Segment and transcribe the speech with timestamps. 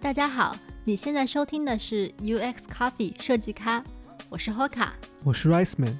[0.00, 3.84] 大家好，你现在收听的是 UX Coffee 设计咖，
[4.30, 4.88] 我是 Hoka，
[5.22, 5.98] 我是 Rice Man。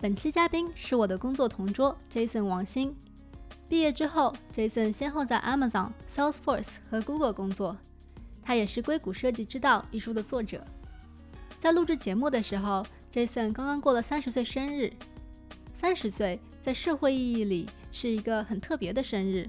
[0.00, 2.96] 本期嘉宾是我的工作同桌 Jason 王鑫。
[3.68, 7.76] 毕业之后，Jason 先后在 Amazon、Salesforce 和 Google 工作。
[8.42, 10.64] 他也是《硅谷设计之道》一书的作者。
[11.60, 14.90] 在录制节目的时候，Jason 刚刚过了三十岁生日。
[15.74, 19.46] 三十岁在社会意义里是一个很特别的生日。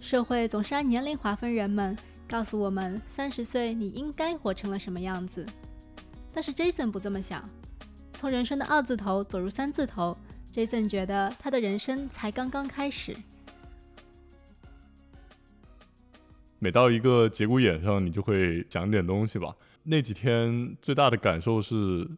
[0.00, 1.96] 社会总是按年龄划分人们，
[2.28, 5.44] 告诉我们三十岁你应该活成了什么样子。
[6.32, 7.48] 但是 Jason 不这么想。
[8.14, 10.16] 从人生的二字头走入三字头
[10.54, 13.14] ，Jason 觉得他的人生才刚刚开始。
[16.58, 19.54] 每到一个节骨眼上，你就会讲点东西吧。
[19.82, 22.08] 那几天最大的感受是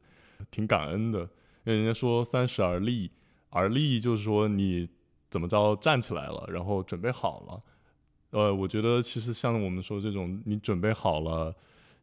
[0.50, 1.26] 挺感恩的，因
[1.72, 3.10] 为人家说三十而立，
[3.48, 4.88] 而立就是说你
[5.30, 7.62] 怎么着站起来了，然后准备好了。
[8.30, 11.54] 呃，我觉得其实像我们说这种，你准备好了，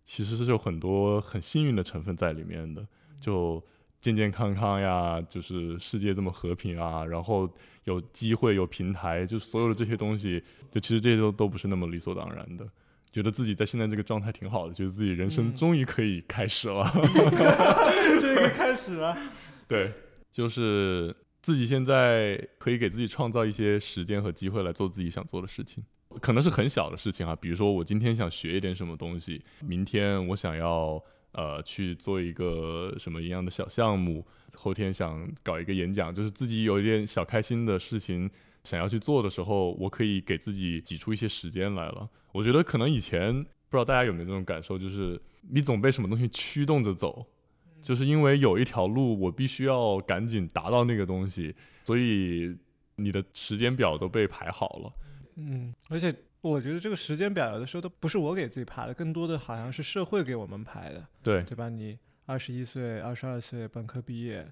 [0.06, 2.86] 其实是有很多很幸运的成分在里面的，
[3.20, 3.64] 就。
[4.00, 7.52] 健健康康呀，就是世界这么和平啊，然后
[7.86, 12.66] 有机会有平台，就所有的这些东西，就其实这些都都不是那么理所当然的。
[13.12, 16.86] 觉得自己在现在这个状态挺好的，觉得自己人生终于可以开始了
[18.22, 19.18] 终于可以开始了。
[19.68, 19.92] 对，
[20.32, 25.84] 就是自己现在可以给自己创造一些时间和机会来做自己想做的事情，
[26.18, 31.02] 可能是很小的事情啊，比如说我今天想学一点什么东西，明天我想要。
[31.34, 38.28] 呃，去做一个什么一样的小项目，后天想搞一个演讲，就是自己有一点小开心的事情
[38.64, 42.10] 想要去做的时候，我可以给自己挤出一些时间来了。
[42.32, 45.22] 我觉得可能以前不知道大家有没有这种感受，就是
[45.52, 47.24] 你总被什么东西驱动着走，
[47.84, 52.56] 就是因为有一条路我必须要赶紧达到那个东西，所以
[52.96, 54.92] 你的时间表都被排好了。
[55.38, 56.14] 嗯，而且。
[56.40, 61.06] 我觉得这个时间表有的时候都不是我给自己排的，更多的好像是社会给我们排的。
[61.22, 61.68] 对，对吧？
[61.68, 64.48] 你二十一岁、二十二岁本科毕业，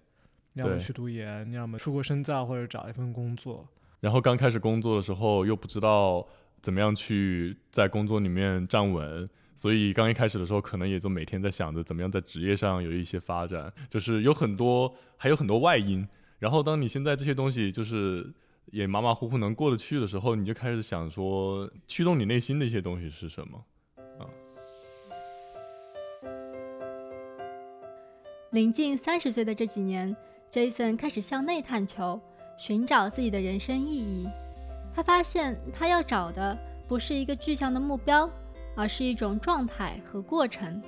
[0.53, 3.65] 要么去读研，要么出国深造或者找一份工作。
[4.01, 6.27] 然后刚开始工作的时候又不知道
[6.61, 16.05] 怎么样去在工作里面站稳，所以刚一开始的时候可能也就每天在想着怎么样在职业上有一些发展，就是有很多还有很多外因。
[16.39, 18.33] 然后当你现在这些东西就是。
[18.71, 23.63] 也马马虎虎能过得去的时候，你就开始想说，驱动你内心的一些东西是什么？
[24.19, 24.25] 啊。
[28.51, 30.15] 临近三十岁的这几年
[30.51, 32.19] ，Jason 开始向内探求，
[32.57, 34.27] 寻找自己的人生意义。
[34.93, 38.29] 他发现，他要找的不是一个具象的目标，
[38.75, 40.81] 而是一种状态和过程。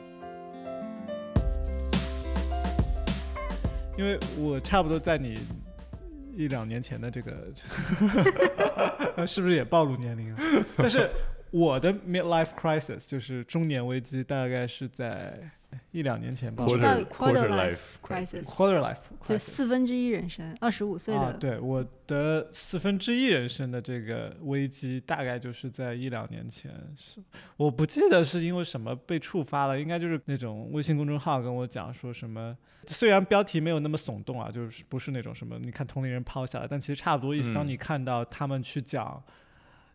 [3.98, 5.38] 因为我差不多在你。
[6.38, 7.52] 一两年前的这个，
[9.26, 10.40] 是不是也暴露年龄了？
[10.78, 11.10] 但是
[11.50, 15.50] 我的 midlife crisis 就是中年危机，大概是在。
[15.98, 21.34] 一两年前吧，quarter life crisis，quarter life 就四分之一人生，二十五岁的。
[21.34, 27.20] 对，我的四分之一人生的这个危机，大概就是在一两年前，是
[27.56, 37.52] 我不记得是因为什么被触发了，应该就是那种微信公众号跟我讲说什么，虽然标题没有那么耸动啊，就是不是那种什么你看同龄人抛下来，但其实差不多意思。
[37.52, 39.24] 当你看到他们去讲。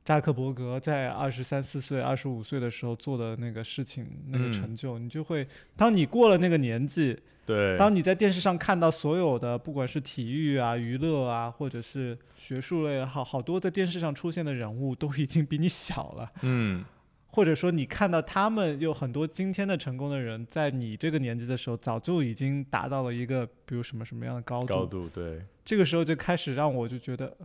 [0.04, 5.46] 扎克伯格在二十三四岁、二十五岁的时候做的那个事情、那个成就，你就会，
[5.76, 16.84] 当你过了那个年纪，对，当你在电视上看到所有的，不管是体育啊、娱乐啊，或者是学术类，好好多在电视上出现的人物，都已经比你小了，嗯，
[17.30, 27.36] 或者说你看到他们有很多今天的成功的人，在你这个年纪的时候，早就已经达到了一个，比如什么什么样的高度，高度，对，这个时候就开始让我就觉得。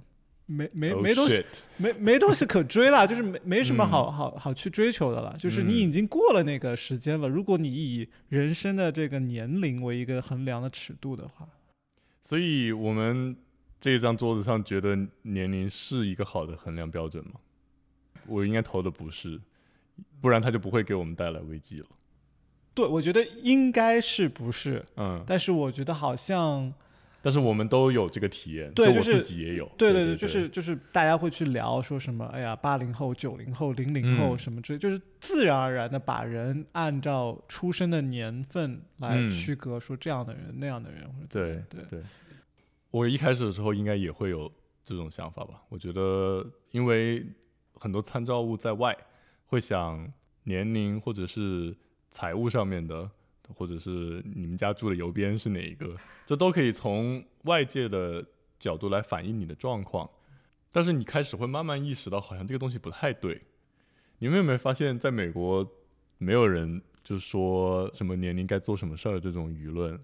[0.49, 5.35] 没没没东西，没没东西可追了，就是没没什么好好好去追求的了。
[5.37, 7.27] 就是你已经过了那个时间了。
[7.27, 11.47] 如果你以人生的这个年龄为一个衡量的尺度的话，
[12.21, 13.35] 所以我们
[13.79, 17.33] 这张桌子上觉得年龄是一个好的衡量标准吗？
[18.25, 19.37] 我应该投的不是，
[20.21, 21.87] 不然他就不会给我们带来危机了。
[22.73, 24.85] 对，我觉得应该是不是？
[24.95, 26.73] 嗯，但是我觉得好像。
[27.21, 29.69] 但是我们都有这个体验，对，我自己也有。
[29.77, 42.01] 对对对，就是就是大家会去聊说什么，哎呀，八零后、九零后、零零后什么之类，就是自然而然的把人按照出生的年份来区隔，说这样的人、那样的人，或者对对对。
[42.91, 44.49] 我一开始的时候应该也会有
[44.83, 45.61] 这种想法吧？
[45.69, 47.25] 我觉得，因为
[47.73, 48.95] 很多参照物在外，
[49.47, 50.07] 会想
[50.43, 51.75] 年龄或者是
[52.09, 53.09] 财务上面的。
[53.53, 55.95] 或者是你们家住的邮编是哪一个？
[56.25, 58.25] 这都可以从外界的
[58.59, 60.09] 角度来反映你的状况。
[60.71, 63.41] 但是你开始会慢慢意识到，好像这个东西不太对。
[64.19, 65.67] 你们有没有发现，在美国，
[66.17, 69.99] 没有人就说什么年龄该做什么事儿这种舆论，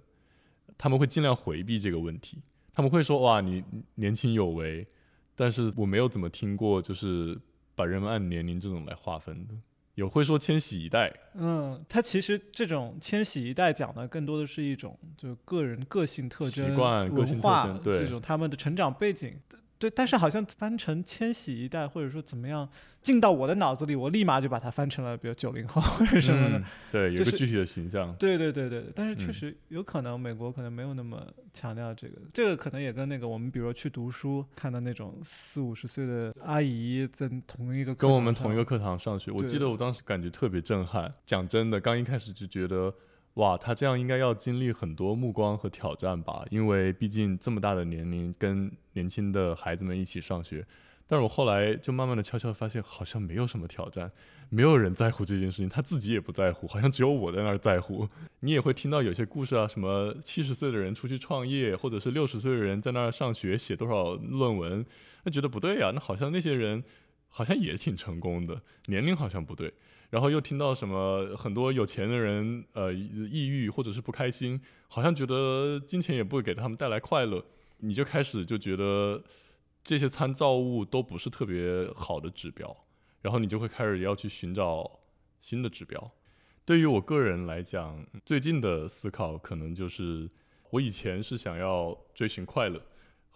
[0.78, 2.42] 他们会尽量回避这个问题。
[2.74, 3.64] 他们会说：“哇，你
[3.96, 4.88] 年轻有为。”
[5.36, 7.38] 但是我没有怎么听过，就是
[7.76, 9.54] 把人们按年龄这种来划分的。
[9.96, 19.40] 有会说千禧一代，嗯，他其实这种千禧一代讲的更多的是一种就个人个性特征、习惯、文化这种他们的成长背景。
[19.84, 22.68] 对，但是好像翻成千禧一代，或者说怎么样
[23.02, 26.58] 进到我的脑子里，我立马就把它翻成了，比如九零后或者什么的。
[26.58, 28.16] 嗯对，有个具体的形象。
[28.16, 31.22] 对对对对，但是确嗯实有可能美国可能没有那么
[31.52, 41.14] 强调这个，这个可能也跟那个我们比如说去读书看到那种四五十岁的阿姨在同一个跟我们同一个课堂上学，我记得我当时感觉特别震撼。
[41.26, 42.94] 讲真的，刚一开始就觉得，
[43.36, 50.66] 哇，他这样应该要经历很多目光和挑战吧，因为毕竟这么大的年龄跟年轻的孩子们一起上学。
[51.06, 54.10] 但是我后来就慢慢的悄悄发现，好像没有什么挑战，
[54.50, 58.08] 没有人在乎这件事情，他自己也不在乎，好像只有我在那儿在乎。
[58.40, 64.84] 你也会听到有些故事啊，什么七十岁的人出去创业，或者是六十岁的人在那儿上学写多少论文，
[65.24, 66.82] 那觉得不对啊，那好像那些人
[67.36, 69.74] 好像也挺成功的， 年龄好像不对。
[70.12, 77.44] 然后又听到什么很多有钱的人呃抑郁或者是不开心，好像觉得金钱也不会给他们带来快乐，
[77.80, 79.24] 你就开始就觉得
[79.84, 82.78] 这些参照物都不是特别好的指标，
[83.24, 85.00] 然后你就会开始要去寻找
[85.42, 86.12] 新的指标。
[86.64, 90.30] 对于我个人来讲，最近的思考可能就是，
[90.70, 92.80] 我以前是想要追寻快乐，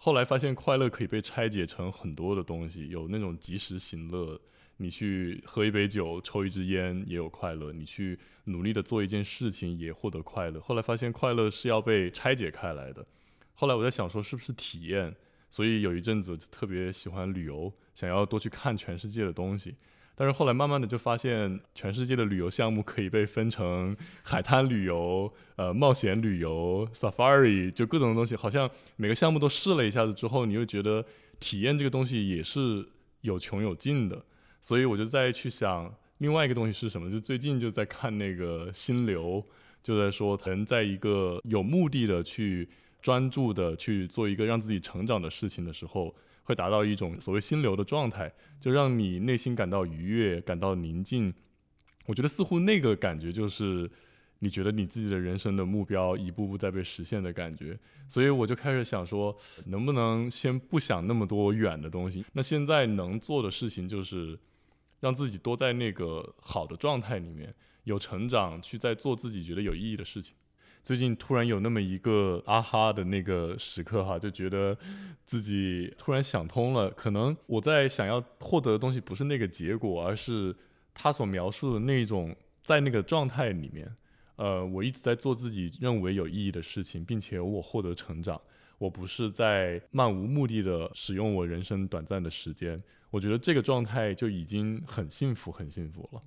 [0.00, 4.40] 后来发现快乐可以被拆解成很多的东西，有那种及时行乐，
[4.76, 10.60] 你去喝一杯酒、抽一支烟也有快乐，你去努力的做一件事情也获得快乐。
[10.60, 13.04] 后来发现快乐是要被拆解开来的。
[13.54, 15.14] 后来我在想说，是不是体验？
[15.50, 19.74] 所以有一阵子特别喜欢旅游，想要多去看全世界的东西。
[20.18, 31.04] 但是后来慢慢的就发现，全世界的旅游项目可以被分成海滩旅游、呃冒险旅游、safari，就各种东西，好像每个项目都试了一下子之后，你又觉得
[31.38, 32.84] 体验这个东西也是
[33.20, 34.20] 有穷有尽的。
[34.60, 39.40] 所以我就再去想另外一个东西是什么，就最近就在看那个心流，
[39.84, 42.68] 就在说人在一个有目的的去
[43.00, 46.12] 专注的去做一个让自己成长的事情的时候，
[46.48, 51.30] 会达到一种所谓心流的状态，就让你内心感到愉悦，感到宁静。
[52.06, 53.90] 我觉得似乎那个感觉就是
[54.38, 57.78] 你觉得你自己的人生的目标一步步在被实现的感觉。
[58.08, 59.36] 所以我就开始想说，
[59.66, 62.24] 能不能先不想那么多远的东西？
[62.32, 64.38] 那现在能做的事情就是
[65.00, 67.54] 让自己多在那个好的状态里面
[67.84, 70.34] 有成长，去在做自己觉得有意义的事情。
[70.88, 74.74] 最近突然有那么一个啊哈的那个时刻哈，就觉得
[75.26, 80.56] 自己突然想通了，可能我在想要获得的东西不是那个结果，而是
[80.94, 83.86] 他所描述的那种在那个状态里面，
[84.36, 88.40] 呃，我一直在做自己认为有意义的事情，并且我获得成长。
[88.78, 96.22] 我不是在漫无目的的使用我人生短暂的时间，我觉得这个状态就已经很幸福，很幸福了。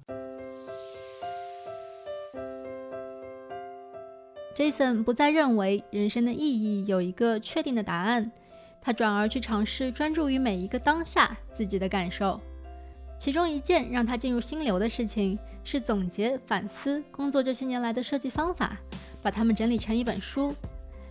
[4.56, 8.32] Jason 不再认为人生的意义有一个确定的答案，
[8.82, 12.40] 他转而去尝试专注于每一个当下自己的感受。
[13.18, 18.78] 其中一件让他进入心流的事情是总结反思工作这些年来的设计方法，
[19.22, 20.54] 把它们整理成一本书。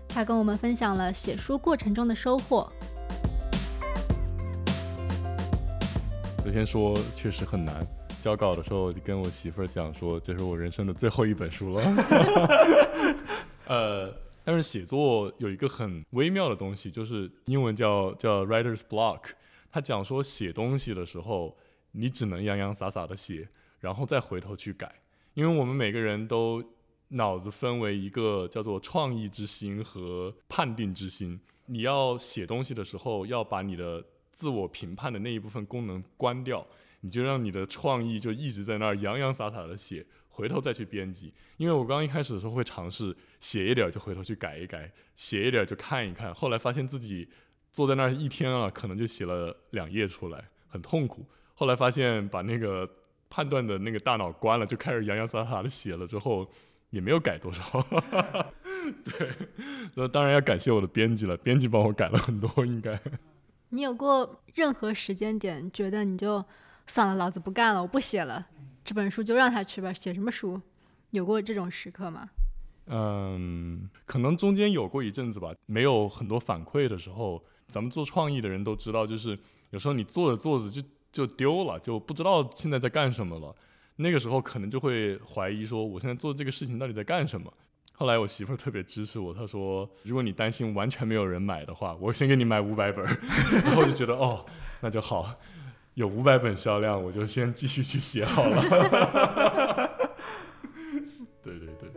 [0.08, 2.70] 他跟我们分享了写书过程中的收获。
[6.42, 7.74] 昨天说确实很难，
[8.20, 11.82] 交稿的时候我就跟我媳妇儿讲说，这是我人生的最后一本书了。
[13.66, 14.12] 呃，
[14.44, 19.20] 但是写作有一个很微妙的东西，就是英文叫叫 writer's block。
[19.72, 21.56] 他讲说写东西的时候，
[21.92, 23.48] 你只能洋洋洒洒的写，
[23.80, 24.92] 然后再回头去改，
[25.34, 26.62] 因为我们每个人都
[27.08, 31.40] 脑子分为一个叫做创意之心和判定之心。
[31.66, 36.66] 你要写东西的时候，要把你的自我评判的那一部分功能关掉，
[37.00, 41.32] 你就让你的创意就一直在那儿洋洋洒洒的写，回头再去编辑。
[41.56, 47.28] 因为我刚一开始的时候会尝试写一点就回头去改一改，写一点就看一看，后来发现自己
[47.70, 51.26] 坐在那儿一天啊，可能就写了两页出来，很痛苦。
[51.54, 52.88] 后来发现把那个
[53.28, 56.50] 判断的那个大脑关了，就开始洋洋洒洒的写了之后，
[56.90, 57.62] 也没有改多少。
[59.04, 59.30] 对，
[59.94, 62.98] 那当然要感谢我的编辑了，编辑帮我改了很多，应该。
[63.68, 66.44] 你有过任何时间点觉得你就
[66.90, 68.44] 算了，老子不干了，我不写了，
[68.84, 70.60] 这本书就让他去吧，写什么书？
[71.10, 72.28] 有过这种时刻吗？
[72.88, 79.38] 嗯，可能中间有过一阵子吧，没有很多反馈的时候，咱们做创意的人都知道，就是
[79.70, 80.82] 有时候你做着做着就
[81.12, 83.54] 就丢了，就不知道现在在干什么了。
[83.94, 87.52] 那个时候可能就会怀疑说，我现在做这个事情到底在干什么？
[87.94, 93.04] 后来我媳妇儿特别支持我，她说，如果你担心完全没有人买的话，我先给你买五百本。
[93.62, 94.44] 然后我就觉得哦，
[94.80, 95.32] 那就好，
[96.00, 98.62] 有五百本销量，我就先继续去写好了。
[101.44, 101.90] 对对对。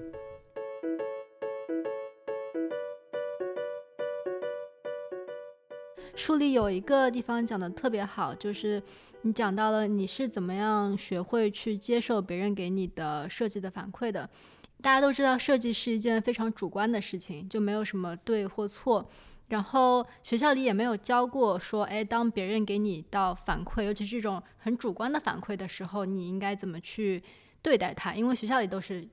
[6.14, 8.84] 书里有一个地方讲的特别好，就是
[9.22, 14.30] 你讲到了你是怎么样学会去接受别人给你的设计的反馈的。
[14.82, 19.10] 大家都知道，设计是一件非常主观的事情，就没有什么对或错。
[19.54, 27.22] 然后学校里也没有教过说，哎，当别人给你到反馈，尤其是这种很主观的反馈的时候，你应该怎么去
[27.62, 28.16] 对待它？
[28.16, 29.08] 因为学校里都是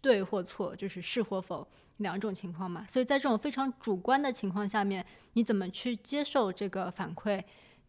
[0.00, 1.66] 对或错，就是是或否。
[1.98, 7.40] 两种情况嘛，所以在这种非常主观的情况下面，你怎么去接受这个反馈，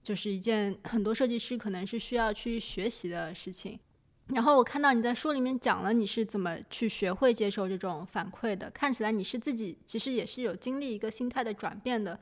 [0.03, 3.79] 就是一件很多设计师可能是需要去学习的事情。
[4.27, 12.19] 然后我看到你在书里面讲了你是怎么去学会接受这种反馈的，看起来你是自己其实也是有经历一个心态的转变的，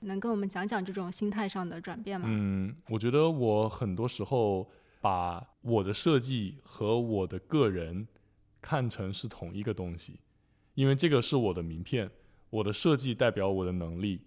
[0.00, 2.26] 能跟我们讲讲这种心态上的转变吗？
[2.28, 4.68] 嗯，我觉得我很多时候
[5.00, 8.08] 把我的设计和我的个人
[8.60, 10.18] 看成是同一个东西。
[10.74, 12.10] 因为这个是我的名片，
[12.50, 14.20] 我的设计代表我的能力，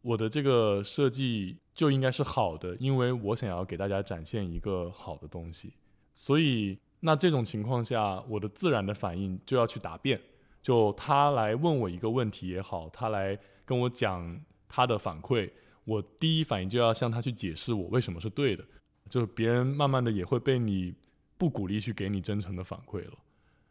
[0.00, 5.74] 我的这个设计就应该是好的，因为我想要给大家展现一个好的东西。
[6.22, 10.20] 所以，那这种情况下，我的自然的反应就要去答辩。
[10.62, 15.50] 就他来问我一个问题也好，他来跟我讲他的反馈，
[15.84, 18.64] 我第一反应就要向他去解释我为什么是对的。
[19.10, 20.94] 就别人慢慢的也会被你
[21.36, 23.18] 不鼓励去给你真诚的反馈了，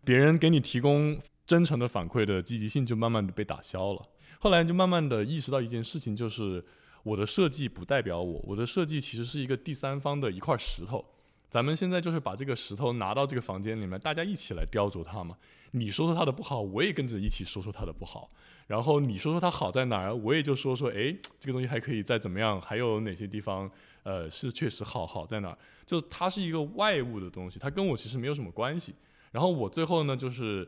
[0.03, 1.17] 别人给你提供。
[1.47, 4.05] 真诚的反馈的积极性就慢慢的被打消了。
[4.39, 6.63] 后来就慢慢的意识到一件事情，就是
[7.03, 11.03] 我的设计不代表我，我的设计其实是一个第三方的一块石头。
[11.51, 15.37] 咱们现在就是把这个石头拿到这个房间里面，大家一起来雕琢它嘛。
[15.71, 18.31] 你说说它的不好，我也跟着一起说说它的不好。
[18.67, 23.69] 然后你说说它好在哪儿，我也就说说，哎，这个东西还可以再怎么样，还有哪些地方，
[24.01, 25.57] 呃，是确实好好在哪儿。
[25.85, 28.95] 就它是一个外物的东西，它跟我其实没有什么关系。
[29.31, 30.67] 然后我最后呢，就是。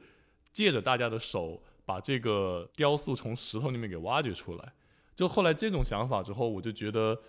[0.53, 4.73] 借着大家的手，把这个雕塑从石头里面给挖掘出来。
[5.15, 7.19] 就后来这种想法之后，我就觉得，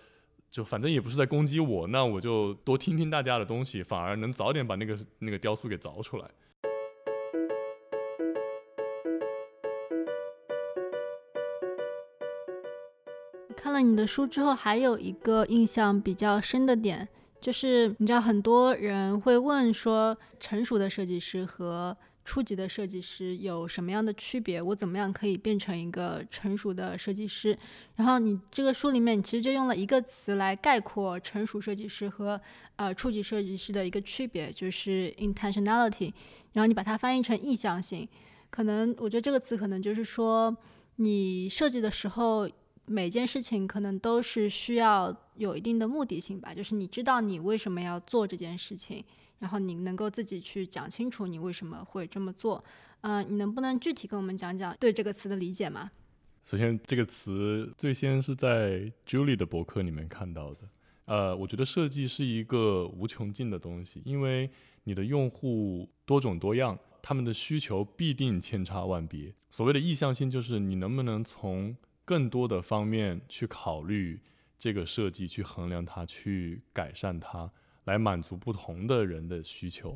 [0.55, 6.31] 就反正也不是在攻击我，那我就多听听大家的东西，反而能早点把那个那个雕塑给凿出来。
[13.57, 17.05] 看了你的书之后，还有一个印象比较深的点，
[17.41, 24.59] 就是你知道很多人会问说，成熟的设计师和初级的设计师有什么样的区别？
[24.59, 27.57] 我怎么样可以变成一个成熟的设计师？
[27.95, 32.41] 然后你这个书里面，其实就用了一个词来概括成熟设计师和
[32.77, 36.11] 呃初级设计师的一个区别，就是 intentionality。
[36.53, 38.09] 然后你把它翻译成意向性，
[38.49, 40.57] 可能我觉得这个词可能就是说，
[40.95, 42.49] 你设计的时候
[42.85, 49.03] 每件事情可能都是需要有一定的目的性吧，就是你知道你为什么要做这件事情。
[49.37, 52.63] 然后你能够自己去讲清楚你为什么会这么做，
[53.01, 55.91] 嗯，你能不能具体跟我们讲讲对这个词的理解吗？
[56.45, 60.59] 首先，这个词最先是在 Julie 的博客里面看到的。
[61.03, 64.49] 呃，我觉得设计是一个无穷尽的东西，因为
[64.85, 69.33] 你的用户多种多样，他们的需求必定千差万别。
[69.49, 71.75] 所谓的意向性，就是你能不能从
[72.05, 74.21] 更多的方面去考虑
[74.57, 77.51] 这个设计，去衡量它，去改善它。
[77.85, 79.95] 来满足不同的人的需求，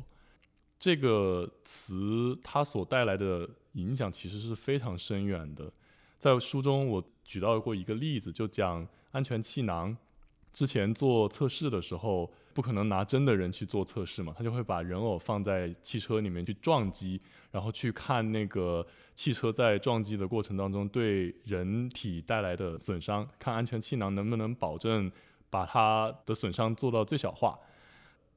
[0.78, 5.72] 这个词它所带来的影响其实是非常深远的。
[6.16, 9.96] 在书中，我举到过一个例子，就讲安全气囊。
[10.52, 25.10] 之前做测试的时候，不可能拿真的人去做测试嘛，他就会把人偶放在汽车里面去撞击，然后去看那个汽车在撞击的过程当中对人体带来的损伤，看安全气囊能不能保证
[25.48, 27.58] 把它的损伤做到最小化。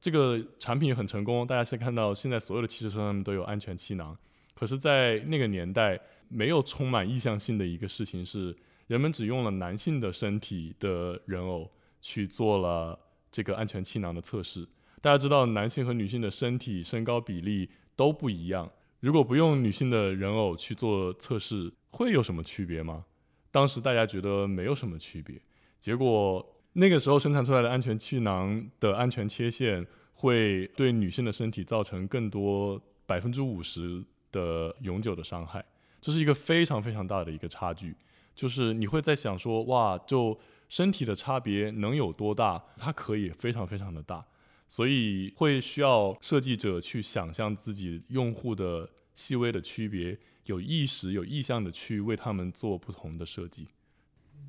[0.00, 4.16] 这个产品很成功，大家现在看到现在所有的汽车上面都有安全气囊。
[4.54, 8.54] 可是，在那个年代，没有充满意向性的一个事情是，
[8.86, 11.68] 人们只用了男性的身体的人偶
[12.00, 12.98] 去做了
[13.34, 14.64] 这个安全气囊的测试。
[15.02, 23.04] 大家知道，男性和女性的身体身高比例都不一样，如果不用女性的人偶去做测试，会有什么区别吗？
[23.50, 25.36] 当时大家觉得没有什么区别，
[25.80, 26.48] 结果。
[26.76, 35.64] 那个时候生产出来的安全气囊的安全切线，会对女性的身体造成更多百分之五十的永久的伤害，
[36.00, 37.94] 这是一个非常非常大的一个差距。
[38.34, 40.36] 就是你会在想说，哇，就
[40.68, 42.62] 身体的差别能有多大？
[42.76, 44.24] 它可以非常非常的大，
[44.68, 53.68] 所以会需要设计者去想象自己用户的细微的区别，有意识、有意向的去为他们做不同的设计。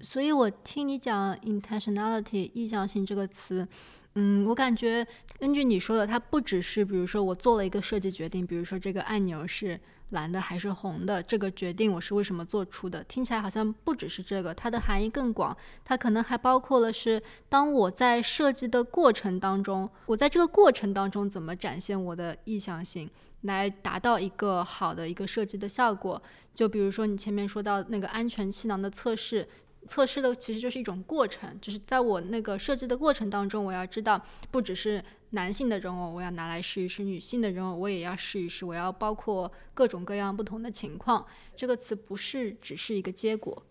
[0.02, 3.68] 所以我听你讲 intentionality 意向性这个词。
[4.16, 5.06] 嗯，我感觉
[5.40, 9.80] 根据你说的，它不只是比如说我做了一个设计决定，比如说这个按钮是
[10.16, 13.04] 蓝的还是红的，这个决定我是为什么做出的？
[13.04, 23.08] 听起来好像不只是这个，它的含义更广，它可能还包括了是当我在设计的过程当中，我在这个过程当中怎么展现我的意向性，
[23.42, 26.20] 来达到一个好的一个设计的效果。
[26.56, 29.48] 就比如说你前面说到那个安全气囊的测试。
[29.88, 34.20] 测试的其实就是一种过程，就是在我那个设计的过程当中，我要知道
[34.50, 35.04] 不只是
[35.36, 38.66] 男性的人偶，我要拿来试一试；女性的人偶我也要试一试。
[38.66, 41.24] 我要包括各种各样不同的情况。
[41.56, 43.64] 这个词不是只是一个结果。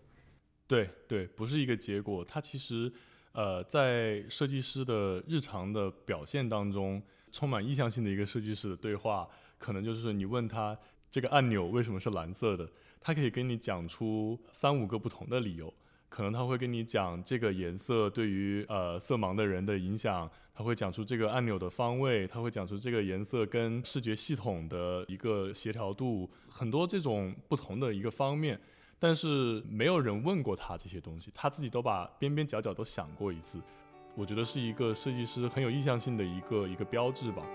[0.67, 2.23] 对对，不是一个结果。
[2.23, 2.91] 它其实
[3.33, 10.77] 呃，在设计师的日常的表现当中，充满意向性的一个设计师的对话，可能就是你问他
[11.11, 12.69] 这个按钮为什么是蓝色的，
[13.01, 15.73] 他可以跟你讲出三五个不同的理由。
[16.09, 28.57] 可能他会跟你讲这个颜色对于呃色盲的人的影响，他会讲出这个按钮的方位，他会讲出这个颜色跟视觉系统的一个协调度，很多这种不同的一个方面，
[28.97, 33.59] 但是没有人问过他这些东西，他自己都把边边角角都想过一次，
[34.15, 37.45] 我觉得是一个设计师很有意向性的一个一个标志吧。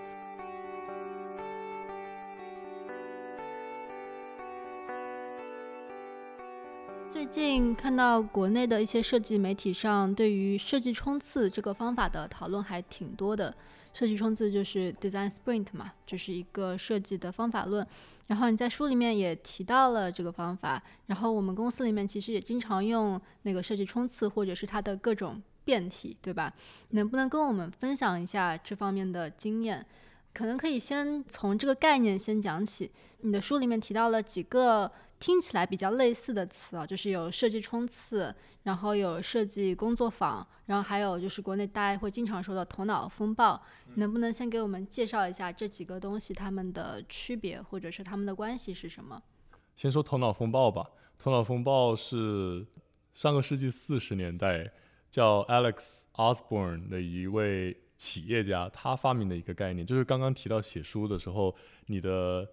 [7.31, 13.55] 最近看到国内的一些设计媒体上对于设计冲刺这个方法的讨论还挺多的。
[13.93, 17.87] 设计冲刺就是 design sprint 嘛，就是一个设计的方法论。
[18.27, 20.83] 然后你在书里面也提到了这个方法。
[21.05, 26.53] 然后我们公司里面其实也经常用那个设计冲刺或者是它的各种变体，对吧？
[26.89, 29.85] 能不能跟我们分享一下这方面的经验？
[30.33, 32.91] 可能可以先从这个概念先讲起。
[33.21, 34.91] 你的书里面提到了几个。
[35.21, 43.61] 听起来比较类似的词啊，就是有设计冲刺，然后有设计工作坊，然后还有就是国内大家会经常说的头脑风暴。
[43.95, 49.21] 能不能先给我们介绍一下这几个东西它们的区别，或者是它们的关系是什么？
[49.75, 50.89] 先说头脑风暴吧。
[51.19, 52.65] 头脑风暴是
[53.13, 54.73] 上个世纪四十年代
[55.11, 61.55] 叫 Alex Osborne 的一位企业家，他发明的一个概念，就是刚刚提到写书的时候，
[61.85, 62.49] 你的。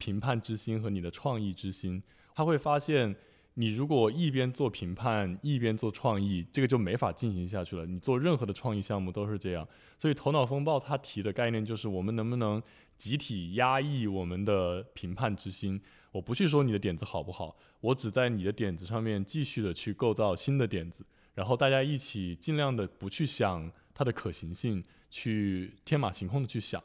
[0.00, 2.02] 评判之心和你的创意之心，
[2.34, 3.14] 他会发现，
[3.54, 7.84] 你如果一边做评判一边做创意，这个就没法进行下去了。
[7.84, 9.68] 你做任何的创意项目都是这样。
[9.98, 12.62] 所以头脑风暴他提的概念就是，我们能不能
[12.96, 15.78] 集体压抑我们的评判之心？
[16.12, 26.82] 我不去说你的点子好不好，我只在你的点子上面继续的去构造新的点子，然后大家一起尽量的不去想它的可行性，去天马行空的去想。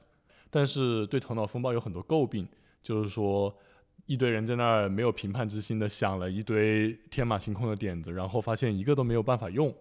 [0.49, 2.45] 但是对头脑风暴有很多诟病。
[2.85, 3.51] 就是说，
[4.05, 9.73] 一堆人在那儿没有评判之心的想了一堆天马行空的点子，然后发现一个都没有办法用，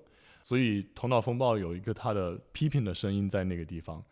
[0.43, 4.03] 所以头脑风暴有一个它的批评的声音在那个地方。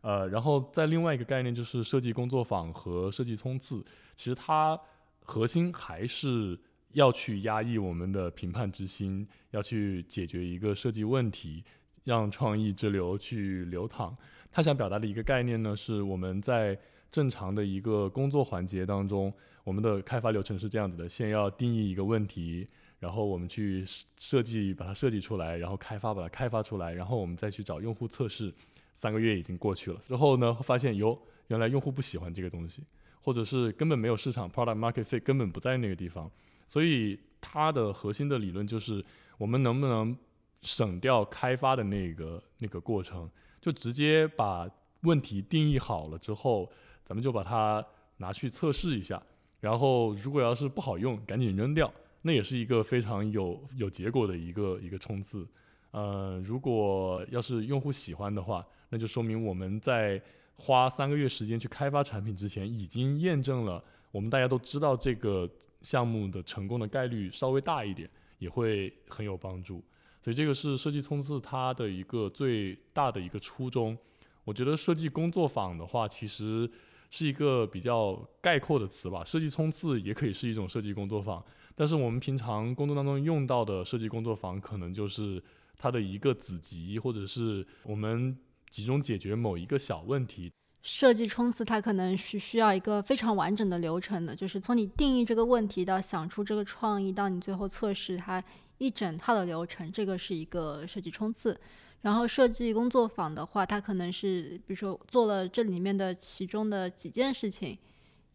[0.00, 3.84] 呃，然后在另外一个概念就是设计工作坊和设计冲刺，
[4.16, 4.80] 其实它
[5.20, 6.58] 核心还是
[6.92, 11.62] 要去压抑我们的评判之心，要去解决一个设计问题，
[12.04, 14.16] 让创意之流去流淌。
[14.50, 16.78] 他想表达的一个概念呢，是我们在。
[17.10, 19.32] 正常的一个工作环节当中，
[19.64, 22.66] 我们的开发流程是这样子的：先要定义一个问题，
[22.98, 23.84] 然后我们去
[24.18, 28.52] 设计把它设计出来，然后开发把它开发出来，然后我们再去找用户测试。
[28.94, 31.16] 三个月已经过去了之后呢，发现哟，
[31.46, 32.82] 原来用户不喜欢这个东西，
[33.22, 36.28] 或者是根本没有市场，product market fit 根本不在那个地方。
[36.68, 39.04] 所以它的核心的理论就是，
[39.38, 40.16] 我们能不能
[40.62, 44.68] 省掉开发的那个那个过程，就直接把
[45.02, 46.68] 问题定义好了之后。
[47.08, 47.82] 咱们就把它
[48.18, 49.22] 拿去测试一下，
[49.60, 51.90] 然后如果要是不好用，赶紧扔掉，
[52.20, 55.48] 那也是一个非常有有结果的一个一个冲刺。
[55.92, 60.20] 呃，如果要是用户喜欢的话，那就说明我们在
[60.56, 65.48] 花三个月时间去开发产品之前，已经验证了我们大家都知道这个
[65.80, 68.06] 项目的成功的概率稍微大一点，
[68.38, 69.82] 也会很有帮助。
[70.20, 73.96] 所以这个是设计冲刺它的一个最大的一个初衷。
[74.44, 76.70] 我觉得设计工作坊的话，其实。
[77.10, 81.42] 是一个比较概括的词吧，设计冲刺也可以是一种设计工作坊，
[81.74, 85.42] 但是我们平常工作当中用到的设计工作坊，可能就是
[85.76, 88.36] 它的一个子集，或者是我们
[88.68, 90.52] 集中解决某一个小问题。
[90.82, 98.42] 设计冲刺它可能是需要一个非常完整的流程的，就是从你定义这个问题到想出这个创意，到你最后测试它
[98.78, 101.58] 一整套的流程，这个是一个设计冲刺。
[102.02, 107.76] 然后设计工作坊的话，它可能是比如说做了这里面的其中的几件事情，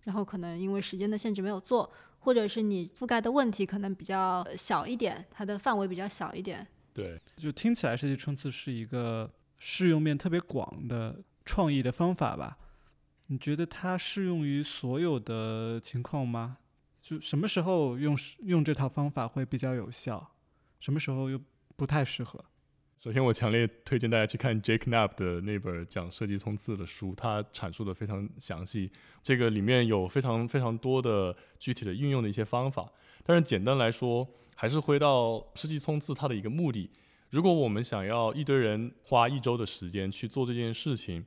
[0.03, 6.67] 然后可能因为时间的限制没有做，或者是你覆盖的问题可能比较小一点，它的范围比较小一点。
[6.93, 12.57] 对，就听起来设计冲刺是一个适用面特别广的创意的方法吧？
[13.27, 16.57] 你觉得它适用于所有的情况吗？
[17.01, 20.31] 就什么时候用用这套方法会比较有效，
[20.79, 21.39] 什么时候又
[21.75, 22.43] 不太适合？
[23.03, 28.89] 首先，我强烈推荐大家去看 Jake Knapp 的那本讲设计冲刺的书，他阐述的非常详细。
[29.21, 32.89] 这个里面有非常非常多的具体的运用的一些方法。
[33.25, 36.89] 但是简单来说，还是回到设计冲刺它的一个目的。
[37.29, 41.25] 如果我们想要一堆人花一周的时间去做这件事情，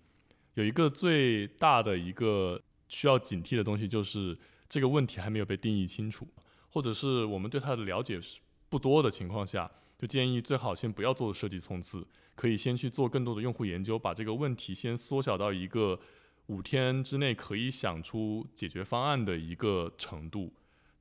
[0.55, 2.59] 有一个最大的一个
[2.89, 4.35] 需要警惕的东西，就是
[4.67, 6.27] 这个问题还没有被定义清楚，
[6.71, 9.71] 或者是我们对它的了解是不多的情况下。
[9.99, 15.99] 就建议最好先不要做设计冲刺，可以先去做更多的用户研究，把这个问题先缩小到一个
[16.49, 20.53] 五天之内可以想出解决方案的一个程度，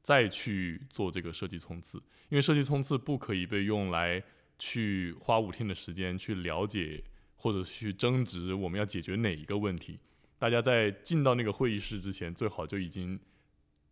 [0.01, 1.97] 再去做这个设计冲刺。
[2.29, 4.23] 因为设计冲刺不可以被用来
[4.57, 7.03] 去花五天的时间去了解
[7.35, 9.99] 或者去争执我们要解决哪一个问题。
[10.39, 13.19] 大家在进到那个会议室之前，最好就已经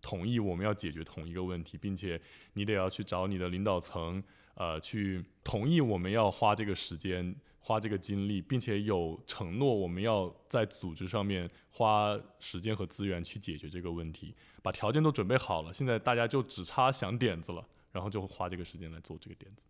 [0.01, 2.19] 同意我们要解决同一个问题，并且
[2.53, 4.23] 你得要去找你的领导层。
[4.55, 19.63] 呃，去同意我们要花这个时间、花这个精力，并且有承诺我们要在组织上面花时间和资源去解决这个问题，把条件都准备好了，现在大家就只差想点子了，然后就花这个时间来做这个点子。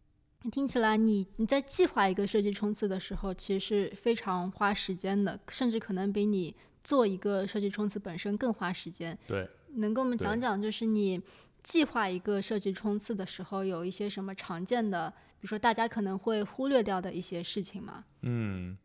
[0.52, 9.18] 听起来，你你在计划一个设计冲刺的时候，其实是非常花时间的，甚至可能比你做一个设计冲刺本身更花时间。
[9.26, 11.22] 对，能跟我们讲讲，就是你。
[11.64, 18.04] 计划一个设计冲刺的时候，有一些什么常见的，比如说大家可能会忽略掉的一些事情吗？
[18.22, 18.78] 嗯，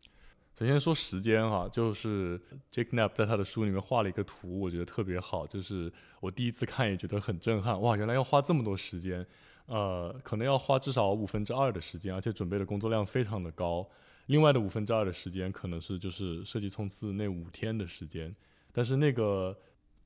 [0.57, 2.39] 首先说时间哈，就是
[2.73, 9.25] Jake Knapp 在他的书里面画了一个图，我觉得特别好，就是我第一次看也觉得很震撼，哇，原来要花这么多时间，
[9.65, 13.85] 呃，可能要花至少五分之二的时间，而且准备的工作量非常的高，
[14.27, 18.33] 另外的五分之二的时间可能是就是设计冲刺那五天的时间，
[18.71, 19.57] 但是那个。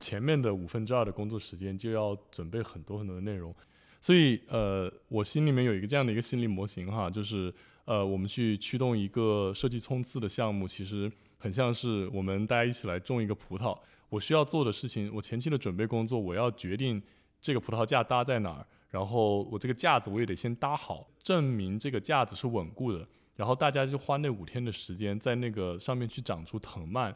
[0.04, 3.56] 前面的五分之二的工作时间就要准备很多很多的内容，
[4.02, 7.54] 所以呃，我心里面有一个这样的一个心理模型哈，就是
[7.86, 13.80] 呃，我们去驱动一个设计冲刺的项目，其实很像是我们大家一起来种一个葡萄。
[14.10, 17.02] 我需要做的事情，我前期的准备工作，我要决定
[17.40, 27.16] 这个葡萄架搭在哪儿，然后我这个架子我也得先搭好，证明这个架子是稳固的，然后大家就花那五天的时间在那个上面去长出藤蔓。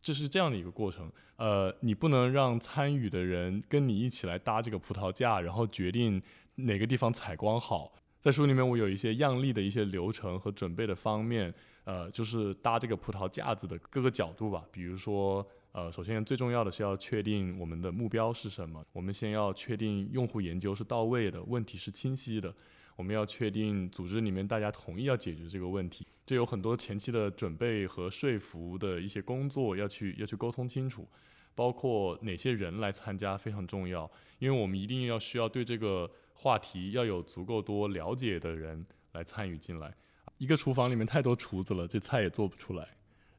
[0.00, 6.22] 这是这样的一个过程，呃，你不能让参与的人跟你一起来搭这个葡萄架，然后决定
[6.54, 7.92] 哪个地方采光好。
[8.20, 14.64] 在书里面，我有一些样例的一些流程和准备的方面，呃，就是搭这个葡萄架子的各个角度吧。
[14.72, 22.52] 比如说，呃，首先最重要的是要确定我们的目标是什么，我们先要确定用户研究是到位的，问题是清晰的。
[22.96, 31.08] 我们要确定组织里面大家同意要解决这个问题，这有很多前期的准备和说服的一些工作要去要去沟通清楚，
[31.54, 39.94] 包括哪些人来参加非常重要，因为我们一定要需要对这个话题要有足够多了解的人来参与进来。
[40.36, 42.84] 一个厨房里面太多厨子了，这菜也做不出来；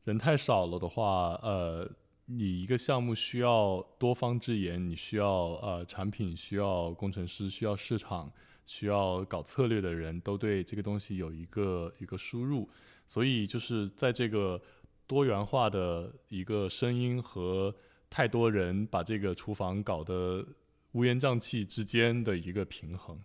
[0.06, 1.88] 人太少了的话，呃，
[2.26, 5.30] 你一个项目需要多方支援，你需要
[5.62, 8.34] 呃产品，需要工程师，需要市场。
[8.70, 12.70] 需要搞策略的人都对这个东西有一个一个输入，
[13.08, 14.62] 所以就是在这个
[15.08, 17.76] 多元化的一个声音和
[18.12, 20.46] 太多人把这个厨房搞得
[20.92, 23.20] 乌烟瘴气之间的一个平衡，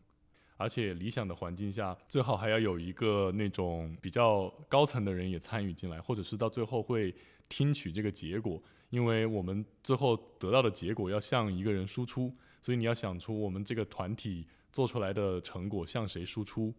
[0.57, 7.15] 而且理想的环境下，最好还要有一个那种比较高层的人也参与进来，或者是到最后会
[7.51, 14.47] 听取这个结果，因为我们最后得到的结果要向一个人输出，所以你要想出我们这个团体。
[14.75, 16.75] 做出来的成果向谁输出？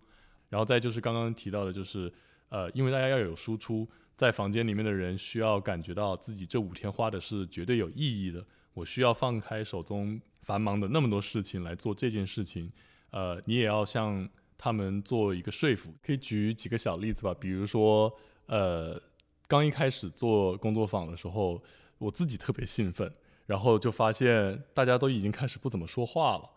[0.50, 2.14] 然后再就是刚刚提到的，就是
[2.50, 8.46] 呃，因为大家要有输出，在房间里面的人需要感觉到自己这五天花的是绝对有意义的。
[8.74, 12.70] 我需要放开手中繁忙的那么多事情来做这件事情。
[13.12, 14.28] 呃，你也要向
[14.58, 15.96] 他们做一个说服。
[16.04, 18.14] 可以举几个小例子吧，比如说，
[18.48, 19.02] 呃，
[19.48, 21.64] 刚一开始做工作坊的时候，
[21.98, 23.10] 我自己特别兴奋，
[23.46, 26.50] 然后就发现大家都已经开始不怎么说话了。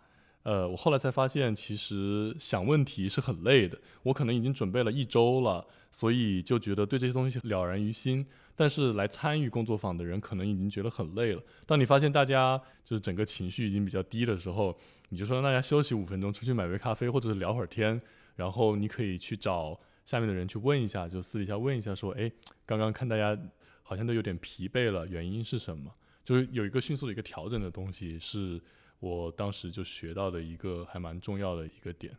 [0.49, 3.79] 呃，我后来才发现，其实想问题是很累的。
[4.03, 8.25] 我可能已经准备了一周了，所以就觉得对这些东西了然于心。
[8.57, 11.43] 但是来参与工作坊的人可能已经觉得很累了。
[11.67, 14.75] 当你发现大家就是整个情绪已经比较低的时候，
[15.11, 18.01] 你就说让大家休息五分钟，出去买杯咖啡或者是聊会儿天，
[18.37, 22.33] 然后你可以去找下面的人去问一下，就私底下问一下说，哎，
[22.65, 23.39] 刚刚看大家
[23.83, 25.93] 好像都有点疲惫了，原因是什么？
[26.25, 28.59] 就是有一个迅速的一个调整的东西，是
[29.01, 32.17] 我当时就学到的一个还蛮重要的一个点。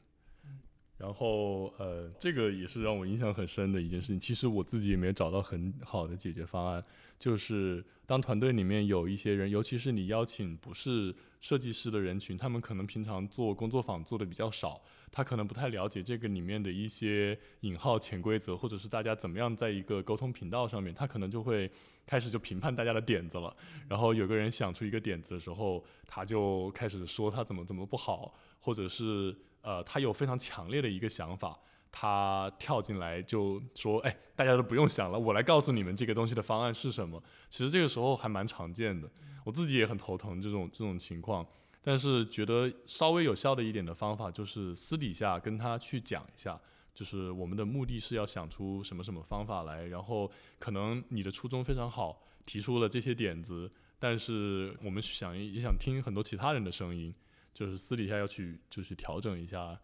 [0.97, 4.19] 然后，呃，这个也是让我印象很深的一件事情。
[4.19, 6.83] 其实我自己也没有找到很好的解决方案。
[7.19, 21.69] 就是当团队里面有一些人，尤其是你邀请不是设计师的人群，他们可能平常做工作坊做的比较少，他可能不太了解这个里面的一些引号潜规则，或者是大家怎么样在一个沟通频道上面，他可能就会
[22.07, 23.55] 开始就评判大家的点子了。
[23.87, 29.35] 然后有个人想出一个点子的时候，他就开始说他怎么怎么不好，或者是。
[29.61, 31.59] 呃，他有非常强烈的一个想法，
[31.91, 39.09] 他跳进来就说：“哎，大家都不用想了，我来告诉你们这个东西的方案是什么。”其实这个时候还蛮常见的，
[39.43, 41.45] 我自己也很头疼这种这种情况。
[41.81, 46.59] 但是觉得稍微有效的一点的方法就是私底下跟他去讲一下，
[46.93, 57.13] 就是我们的目的是要想出什么什么方法来，然后可能你的初衷非常好，提出了这些点子，但是我们想也想听很多其他人的声音。
[57.51, 59.77] 就是私底下要去，就去调整一下。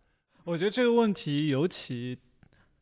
[0.46, 2.20] 我觉得这个问题尤其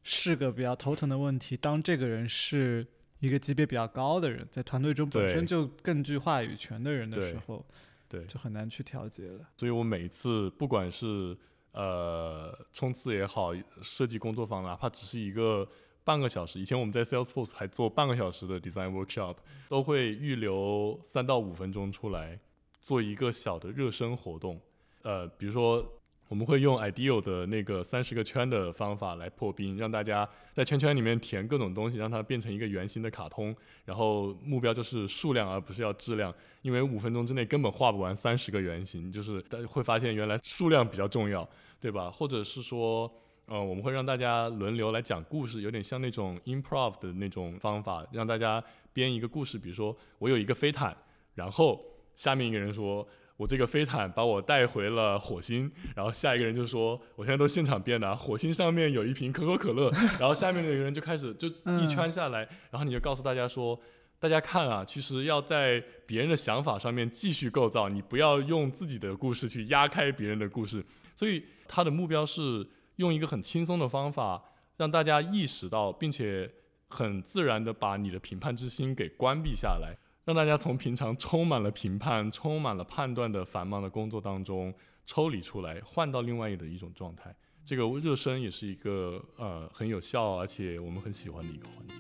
[0.04, 1.56] 是个比较头疼的问题。
[1.56, 2.86] 当这个人是
[3.19, 7.65] 一个级别比较高的人，在团队中本身就更具话语权的人的时候，
[8.10, 9.47] 对，就很难去调节了。
[9.56, 11.38] 所以我每一次不管是
[11.71, 15.65] 呃冲刺也好，设计工作坊，哪怕只是一个
[16.04, 19.38] 半个小时，以前我们在 Salesforce 还做半个小时的 design workshop，
[19.69, 22.38] 都会预留三到五分钟出来
[22.82, 24.60] 做一个小的热身活动。
[25.04, 26.02] 呃，比如说，
[26.34, 33.56] 我们会用 Ideal 的那个三十个圈的方法来破冰，让大家在圈圈里面填各种东西，让它变成一个圆形的卡通。
[33.86, 41.48] 然后目标就是数量，而不是要质量，因为五分钟之内根本画不完三十个圆形，就是大家会发现原来数量比较重要，
[41.80, 42.10] 对吧？
[42.10, 43.08] 或者是说，
[43.46, 49.60] 呃，我们会让大家轮流来讲故事，有点像那种 improv 的那种方法，让大家编一个故事。
[49.60, 50.98] 比如说，我有一个飞毯，
[51.36, 51.80] 然后
[52.15, 53.08] 下面一个人说。
[53.43, 63.77] 我这个飞毯把我带回了火星，然后下一个人就说：“我现在都现场编的，火星上面有一瓶可口可乐。”然后下面那个人就开始就一圈下来，然后你就告诉大家说
[64.17, 70.82] ：“大家看啊，其实要在别人的想法上面继续构造，你不要用自己的故事去压开别人的故事。”
[71.13, 74.41] 所以他的目标是用一个很轻松的方法，
[74.77, 76.49] 让大家意识到，并且
[76.88, 79.97] 很自然的把你的评判之心给关闭下来。
[80.25, 84.73] 让大家从平常充满了评判、充满了判断的繁忙的工作当中
[85.05, 87.36] 抽离出来，换到另外的一种状态。
[87.65, 91.95] 这个热身也是一个呃很有效，而且我们很喜欢的一个环节。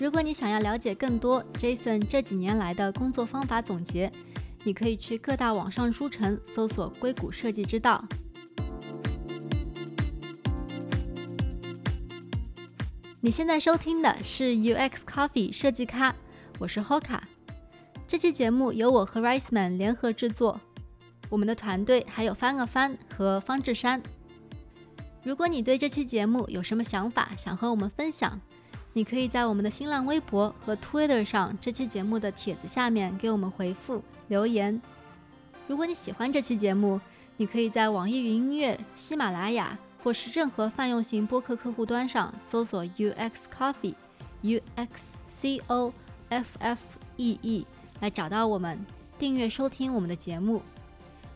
[0.00, 4.10] 如果你想要了解更多 Jason 这几年来的工作方法总结。
[4.66, 8.02] 你可以去各大网上书城搜索“硅谷设计之道”。
[13.20, 16.14] 你现在收听的是 UX Coffee 设计咖，
[16.58, 17.20] 我是 Hoka。
[18.08, 20.58] 这期节目由我和 Riceman 联合制作，
[21.28, 24.02] 我们的团队还有翻个翻和方志山。
[25.22, 28.40] 如果你对这期节目有什么想法，想和我们分享，
[28.94, 34.02] 你可以在我们的新浪微博和 Twitter 上这期节目的帖子下面给我们回复。
[34.28, 34.80] 留言。
[35.66, 37.00] 如果你喜欢这期节目，
[37.36, 45.92] 你可以在网易云音乐、喜马拉雅或是任何泛用型播客客户端上搜索 UX Coffee（U X C O
[46.28, 46.80] F F
[47.16, 47.66] E E）
[48.00, 48.78] 来找到我们，
[49.18, 50.62] 订阅收听我们的节目。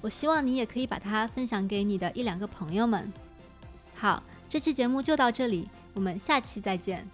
[0.00, 3.12] 我希望你也可以把它分享给你的一两个朋友们。
[3.94, 7.06] 好，这期节目就到这里，我们下期再见。